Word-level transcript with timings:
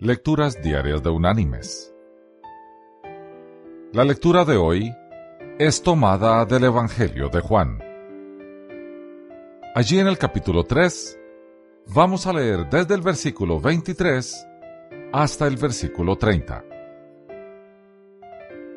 Lecturas 0.00 0.62
Diarias 0.62 1.02
de 1.02 1.10
Unánimes. 1.10 1.92
La 3.92 4.04
lectura 4.04 4.44
de 4.44 4.56
hoy 4.56 4.94
es 5.58 5.82
tomada 5.82 6.44
del 6.44 6.62
Evangelio 6.62 7.28
de 7.30 7.40
Juan. 7.40 7.80
Allí 9.74 9.98
en 9.98 10.06
el 10.06 10.16
capítulo 10.16 10.62
3 10.62 11.18
vamos 11.92 12.28
a 12.28 12.32
leer 12.32 12.70
desde 12.70 12.94
el 12.94 13.00
versículo 13.00 13.60
23 13.60 14.46
hasta 15.12 15.48
el 15.48 15.56
versículo 15.56 16.16
30, 16.16 16.64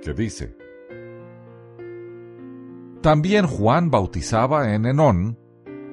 que 0.01 0.13
dice, 0.15 0.57
También 3.01 3.45
Juan 3.45 3.91
bautizaba 3.91 4.73
en 4.73 4.87
Enón, 4.87 5.37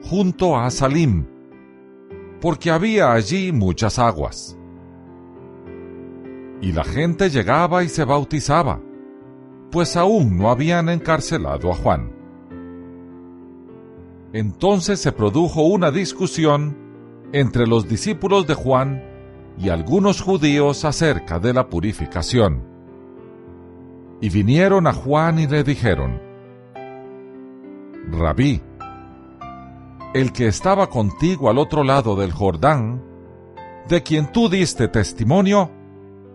junto 0.04 0.56
a 0.56 0.70
Salim, 0.70 1.26
porque 2.40 2.70
había 2.70 3.12
allí 3.12 3.52
muchas 3.52 3.98
aguas 3.98 4.57
y 6.60 6.72
la 6.72 6.84
gente 6.84 7.30
llegaba 7.30 7.84
y 7.84 7.88
se 7.88 8.04
bautizaba, 8.04 8.80
pues 9.70 9.96
aún 9.96 10.38
no 10.38 10.50
habían 10.50 10.88
encarcelado 10.88 11.70
a 11.70 11.74
Juan. 11.74 12.12
Entonces 14.32 15.00
se 15.00 15.12
produjo 15.12 15.62
una 15.62 15.90
discusión 15.90 16.76
entre 17.32 17.66
los 17.66 17.88
discípulos 17.88 18.46
de 18.46 18.54
Juan 18.54 19.02
y 19.58 19.70
algunos 19.70 20.20
judíos 20.20 20.84
acerca 20.84 21.38
de 21.38 21.52
la 21.52 21.68
purificación. 21.68 22.62
Y 24.20 24.30
vinieron 24.30 24.86
a 24.86 24.92
Juan 24.92 25.38
y 25.38 25.46
le 25.46 25.62
dijeron, 25.62 26.20
Rabí, 28.10 28.62
el 30.14 30.32
que 30.32 30.48
estaba 30.48 30.88
contigo 30.88 31.50
al 31.50 31.58
otro 31.58 31.84
lado 31.84 32.16
del 32.16 32.32
Jordán, 32.32 33.02
de 33.88 34.02
quien 34.02 34.32
tú 34.32 34.48
diste 34.48 34.88
testimonio, 34.88 35.70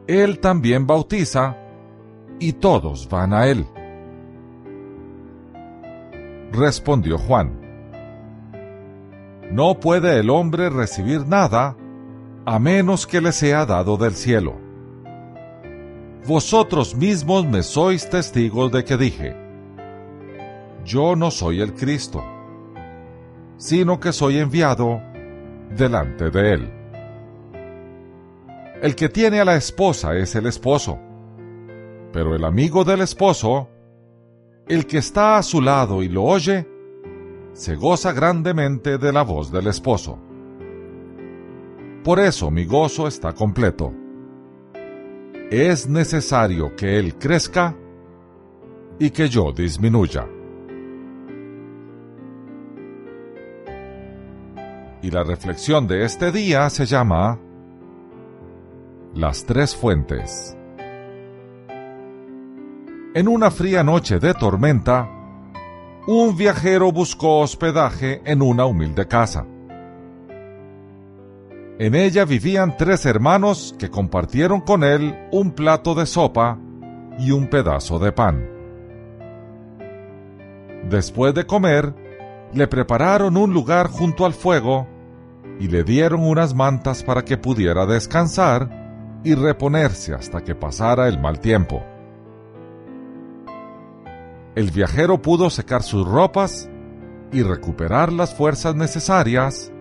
él 0.07 0.39
también 0.39 0.85
bautiza 0.85 1.57
y 2.39 2.53
todos 2.53 3.08
van 3.08 3.33
a 3.33 3.47
Él. 3.47 3.66
Respondió 6.52 7.17
Juan, 7.17 7.59
No 9.52 9.80
puede 9.80 10.19
el 10.19 10.30
hombre 10.30 10.69
recibir 10.69 11.25
nada 11.25 11.77
a 12.45 12.59
menos 12.59 13.08
que 13.08 13.22
le 13.22 13.31
sea 13.31 13.66
dado 13.66 13.95
del 13.95 14.14
cielo. 14.14 14.55
Vosotros 16.27 16.95
mismos 16.95 17.45
me 17.45 17.64
sois 17.64 18.09
testigos 18.09 18.72
de 18.72 18.83
que 18.83 18.97
dije, 18.97 19.38
Yo 20.83 21.16
no 21.16 21.31
soy 21.31 21.61
el 21.61 21.73
Cristo, 21.73 22.23
sino 23.58 24.02
que 24.02 24.11
soy 24.11 24.39
enviado 24.39 25.02
delante 25.77 26.30
de 26.30 26.53
Él. 26.53 26.83
El 28.84 28.98
que 28.98 29.08
tiene 29.08 29.39
a 29.39 29.45
la 29.45 29.56
esposa 29.56 30.14
es 30.17 30.36
el 30.36 30.45
esposo, 30.45 31.00
pero 32.12 32.36
el 32.36 32.44
amigo 32.44 32.84
del 32.84 33.00
esposo, 33.00 33.70
el 34.67 34.86
que 34.86 34.98
está 34.98 35.38
a 35.38 35.42
su 35.42 35.62
lado 35.62 36.03
y 36.03 36.09
lo 36.09 36.23
oye, 36.23 36.67
se 37.54 37.76
goza 37.76 38.11
grandemente 38.11 38.98
de 38.98 39.14
la 39.14 39.22
voz 39.22 39.54
del 39.54 39.67
esposo. 39.67 40.20
Por 42.04 42.20
eso 42.20 42.52
mi 42.52 42.66
gozo 42.66 43.08
está 43.08 43.31
completo. 43.31 43.94
Es 45.50 45.88
necesario 45.88 46.76
que 46.76 47.00
él 47.00 47.16
crezca 47.17 47.78
y 49.00 49.11
que 49.11 49.30
yo 49.30 49.54
disminuya. 49.54 50.28
Y 55.02 55.09
la 55.09 55.23
reflexión 55.23 55.88
de 55.88 56.04
este 56.04 56.34
día 56.34 56.70
se 56.70 56.86
llama 56.86 57.39
las 59.16 59.45
tres 59.45 59.75
fuentes. 59.75 60.58
En 63.14 63.28
una 63.28 63.52
fría 63.52 63.83
noche 63.83 64.17
de 64.17 64.33
tormenta, 64.33 65.08
un 66.08 66.36
viajero 66.36 66.92
buscó 66.92 67.39
hospedaje 67.42 68.21
en 68.26 68.42
una 68.42 68.65
humilde 68.65 69.08
casa. 69.08 69.45
En 71.77 71.93
ella 71.93 72.26
vivían 72.26 72.76
tres 72.76 73.05
hermanos 73.05 73.76
que 73.77 73.89
compartieron 73.89 74.61
con 74.61 74.83
él 74.83 75.16
un 75.32 75.52
plato 75.52 75.93
de 75.93 76.08
sopa 76.08 76.58
y 77.20 77.32
un 77.32 77.48
pedazo 77.48 77.99
de 77.99 78.11
pan. 78.11 78.49
Después 80.89 81.36
de 81.36 81.45
comer, 81.45 81.93
le 82.52 82.67
prepararon 82.67 83.37
un 83.37 83.54
lugar 83.54 83.87
junto 83.87 84.26
al 84.26 84.33
fuego 84.33 84.87
y 85.60 85.67
le 85.67 85.83
dieron 85.83 86.26
unas 86.26 86.55
mantas 86.55 87.04
para 87.04 87.23
que 87.23 87.37
pudiera 87.37 87.86
descansar 87.86 88.83
y 89.23 89.36
reponerse 89.36 90.14
hasta 90.14 90.44
que 90.44 90.56
pasara 90.56 91.08
el 91.08 91.20
mal 91.20 91.39
tiempo. 91.39 91.84
El 94.56 94.72
viajero 94.72 95.22
pudo 95.22 95.50
secar 95.50 95.82
sus 95.82 96.08
ropas 96.08 96.70
y 97.32 97.42
recuperar 97.42 98.14
las 98.14 98.36
fuerzas 98.36 98.76
necesarias 98.76 99.72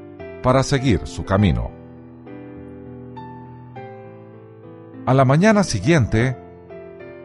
para 0.43 0.63
seguir 0.63 1.07
su 1.07 1.25
camino. 1.25 1.71
A 5.05 5.15
la 5.15 5.25
mañana 5.25 5.65
siguiente, 5.65 6.37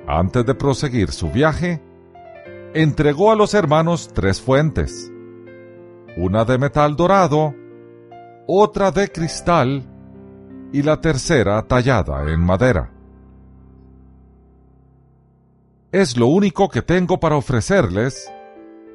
antes 0.08 0.46
de 0.46 0.56
proseguir 0.56 1.12
su 1.12 1.32
viaje, 1.32 1.82
entregó 2.74 3.32
a 3.32 3.36
los 3.36 3.54
hermanos 3.54 4.10
tres 4.14 4.42
fuentes, 4.42 5.12
una 6.18 6.44
de 6.44 6.58
metal 6.58 6.96
dorado, 6.96 7.54
otra 8.48 8.92
de 8.92 9.10
cristal 9.10 9.97
y 10.72 10.82
la 10.84 11.00
tercera 11.02 11.62
tallada 11.64 12.32
en 12.32 12.40
madera. 12.42 12.92
Es 15.92 16.18
lo 16.18 16.28
único 16.28 16.70
que 16.70 16.82
tengo 16.82 17.20
para 17.20 17.38
ofrecerles 17.38 18.32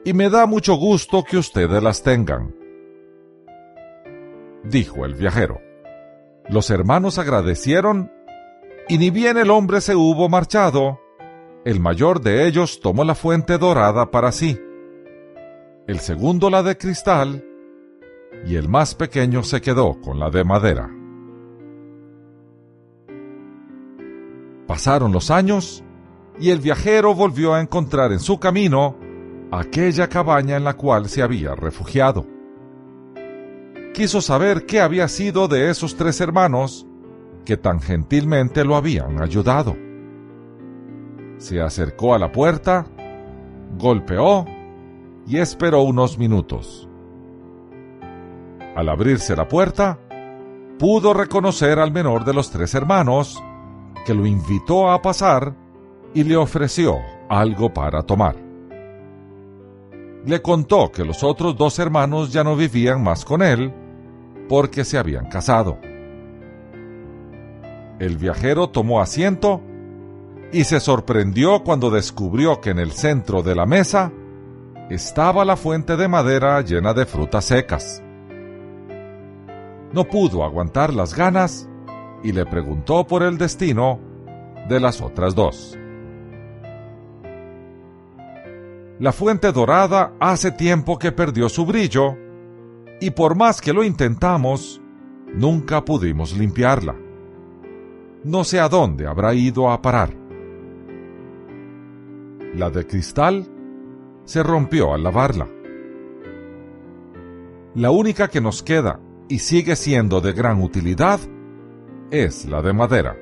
y 0.05 0.12
me 0.12 0.28
da 0.28 0.47
mucho 0.47 0.75
gusto 0.75 1.25
que 1.25 1.38
ustedes 1.38 1.83
las 1.83 2.03
tengan, 2.03 2.55
dijo 4.65 5.05
el 5.05 5.15
viajero. 5.15 5.60
Los 6.49 6.71
hermanos 6.71 7.19
agradecieron 7.19 8.10
y 8.89 8.99
ni 8.99 9.10
bien 9.10 9.39
el 9.39 9.50
hombre 9.50 9.81
se 9.81 9.94
hubo 9.94 10.28
marchado, 10.28 11.00
el 11.65 11.81
mayor 11.81 12.21
de 12.21 12.47
ellos 12.47 12.81
tomó 12.81 13.04
la 13.04 13.15
fuente 13.15 13.56
dorada 13.59 14.10
para 14.10 14.33
sí, 14.33 14.60
el 15.87 16.00
segundo 16.00 16.50
la 16.50 16.62
de 16.62 16.77
cristal 16.77 17.44
y 18.44 18.56
el 18.56 18.69
más 18.69 18.94
pequeño 18.94 19.43
se 19.44 19.60
quedó 19.60 20.00
con 20.00 20.19
la 20.19 20.31
de 20.31 20.44
madera. 20.44 21.01
Pasaron 24.66 25.12
los 25.12 25.30
años 25.30 25.82
y 26.38 26.50
el 26.50 26.60
viajero 26.60 27.14
volvió 27.14 27.54
a 27.54 27.60
encontrar 27.60 28.12
en 28.12 28.20
su 28.20 28.38
camino 28.38 28.96
aquella 29.50 30.08
cabaña 30.08 30.56
en 30.56 30.64
la 30.64 30.74
cual 30.74 31.08
se 31.08 31.22
había 31.22 31.54
refugiado. 31.54 32.26
Quiso 33.92 34.22
saber 34.22 34.64
qué 34.64 34.80
había 34.80 35.06
sido 35.08 35.48
de 35.48 35.70
esos 35.70 35.96
tres 35.96 36.20
hermanos 36.20 36.86
que 37.44 37.56
tan 37.56 37.80
gentilmente 37.80 38.64
lo 38.64 38.76
habían 38.76 39.20
ayudado. 39.20 39.76
Se 41.36 41.60
acercó 41.60 42.14
a 42.14 42.18
la 42.18 42.32
puerta, 42.32 42.86
golpeó 43.78 44.46
y 45.26 45.38
esperó 45.38 45.82
unos 45.82 46.18
minutos. 46.18 46.88
Al 48.74 48.88
abrirse 48.88 49.36
la 49.36 49.48
puerta, 49.48 49.98
pudo 50.78 51.12
reconocer 51.12 51.78
al 51.78 51.92
menor 51.92 52.24
de 52.24 52.32
los 52.32 52.50
tres 52.50 52.74
hermanos, 52.74 53.42
que 54.04 54.14
lo 54.14 54.26
invitó 54.26 54.90
a 54.90 55.00
pasar 55.02 55.54
y 56.14 56.24
le 56.24 56.36
ofreció 56.36 56.98
algo 57.28 57.72
para 57.72 58.02
tomar. 58.02 58.36
Le 60.24 60.40
contó 60.40 60.92
que 60.92 61.04
los 61.04 61.24
otros 61.24 61.56
dos 61.56 61.78
hermanos 61.78 62.32
ya 62.32 62.44
no 62.44 62.54
vivían 62.54 63.02
más 63.02 63.24
con 63.24 63.42
él 63.42 63.72
porque 64.48 64.84
se 64.84 64.98
habían 64.98 65.28
casado. 65.28 65.78
El 67.98 68.16
viajero 68.18 68.68
tomó 68.68 69.00
asiento 69.00 69.60
y 70.53 70.65
se 70.65 70.80
sorprendió 70.80 71.65
cuando 71.65 71.91
descubrió 71.91 72.60
que 72.60 72.71
en 72.71 72.78
el 72.78 72.92
centro 72.92 73.42
de 73.42 73.54
la 73.54 73.66
mesa 73.66 74.12
estaba 74.91 75.44
la 75.44 75.56
fuente 75.56 75.97
de 75.97 76.09
madera 76.09 76.60
llena 76.60 76.92
de 76.92 77.06
frutas 77.06 77.47
secas. 77.47 78.03
No 79.92 80.04
pudo 80.04 80.44
aguantar 80.44 80.92
las 80.92 81.15
ganas 81.15 81.68
y 82.22 82.33
le 82.33 82.47
preguntó 82.47 83.07
por 83.07 83.22
el 83.22 83.39
destino 83.39 83.98
de 84.69 84.80
las 84.80 85.01
otras 85.01 85.34
dos. 85.34 85.78
La 88.98 89.13
fuente 89.13 89.51
dorada 89.51 90.15
hace 90.21 90.53
tiempo 90.53 90.98
que 90.98 91.10
perdió 91.13 91.48
su 91.48 91.66
brillo 91.66 92.16
y 93.01 93.10
por 93.10 93.34
más 93.34 93.60
que 93.60 93.72
lo 93.72 93.83
intentamos, 93.83 94.80
nunca 95.34 95.84
pudimos 95.84 96.36
limpiarla. 96.36 96.95
No 98.22 98.45
sé 98.45 98.60
a 98.60 98.68
dónde 98.68 99.09
habrá 99.09 99.34
ido 99.34 99.71
a 99.71 99.83
parar. 99.83 100.10
La 102.54 102.71
de 102.71 102.86
cristal 102.86 103.48
se 104.25 104.42
rompió 104.42 104.95
al 104.95 105.03
lavarla. 105.03 105.48
La 107.75 107.91
única 107.91 108.28
que 108.28 108.41
nos 108.41 108.63
queda 108.63 109.01
y 109.28 109.41
sigue 109.41 109.75
siendo 109.75 110.21
de 110.21 110.33
gran 110.33 110.63
utilidad 110.63 111.18
es 112.12 112.44
la 112.44 112.60
de 112.60 112.74
madera. 112.74 113.16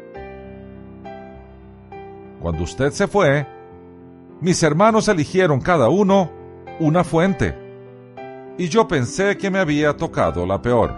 Cuando 2.41 2.65
usted 2.65 2.91
se 2.91 3.07
fue, 3.07 3.47
mis 4.41 4.61
hermanos 4.65 5.07
eligieron 5.07 5.61
cada 5.61 5.89
uno 5.89 6.29
una 6.81 7.05
fuente, 7.05 7.55
y 8.59 8.69
yo 8.69 8.89
pensé 8.89 9.39
que 9.39 9.49
me 9.49 9.61
había 9.61 9.97
tocado 9.97 10.45
la 10.45 10.61
peor. 10.61 10.93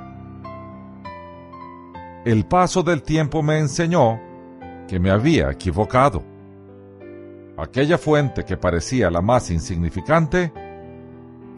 El 2.25 2.47
paso 2.47 2.83
del 2.83 3.03
tiempo 3.03 3.43
me 3.43 3.59
enseñó 3.59 4.19
que 4.89 4.99
me 4.99 5.11
había 5.11 5.51
equivocado. 5.51 6.23
Aquella 7.59 7.99
fuente 7.99 8.45
que 8.45 8.57
parecía 8.57 9.11
la 9.11 9.21
más 9.21 9.51
insignificante 9.51 10.51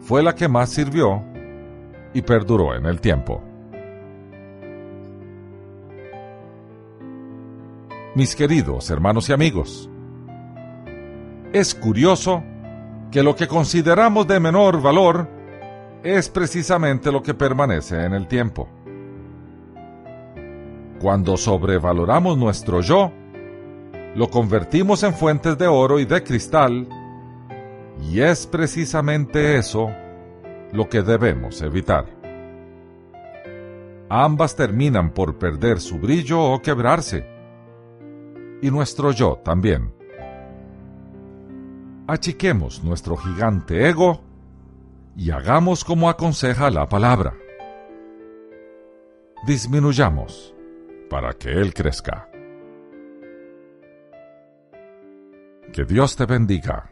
fue 0.01 0.21
la 0.21 0.35
que 0.35 0.49
más 0.49 0.69
sirvió 0.69 1.23
y 2.13 2.21
perduró 2.23 2.75
en 2.75 2.85
el 2.87 2.99
tiempo. 2.99 3.41
Mis 8.15 8.33
queridos 8.33 8.89
hermanos 8.89 9.27
y 9.27 9.33
amigos, 9.33 9.89
es 11.51 11.75
curioso 11.75 12.45
que 13.11 13.21
lo 13.21 13.35
que 13.35 13.45
consideramos 13.45 14.25
de 14.25 14.39
menor 14.39 14.81
valor 14.81 15.27
es 16.01 16.29
precisamente 16.29 17.11
lo 17.11 17.21
que 17.21 17.33
permanece 17.33 18.05
en 18.05 18.13
el 18.13 18.25
tiempo. 18.29 18.69
Cuando 21.01 21.35
sobrevaloramos 21.35 22.37
nuestro 22.37 22.79
yo, 22.79 23.11
lo 24.15 24.29
convertimos 24.29 25.03
en 25.03 25.13
fuentes 25.13 25.57
de 25.57 25.67
oro 25.67 25.99
y 25.99 26.05
de 26.05 26.23
cristal, 26.23 26.87
y 28.01 28.21
es 28.21 28.47
precisamente 28.47 29.57
eso 29.57 29.91
lo 30.71 30.87
que 30.87 31.01
debemos 31.01 31.61
evitar. 31.61 32.05
Ambas 34.07 34.55
terminan 34.55 35.09
por 35.09 35.37
perder 35.37 35.81
su 35.81 35.99
brillo 35.99 36.41
o 36.41 36.61
quebrarse, 36.61 37.34
y 38.61 38.71
nuestro 38.71 39.11
yo 39.11 39.41
también. 39.43 39.93
Achiquemos 42.07 42.83
nuestro 42.83 43.17
gigante 43.17 43.89
ego 43.89 44.21
y 45.15 45.31
hagamos 45.31 45.83
como 45.83 46.09
aconseja 46.09 46.69
la 46.69 46.87
palabra. 46.87 47.33
Disminuyamos 49.45 50.53
para 51.09 51.33
que 51.33 51.49
Él 51.49 51.73
crezca. 51.73 52.29
Que 55.73 55.83
Dios 55.85 56.15
te 56.15 56.25
bendiga. 56.25 56.91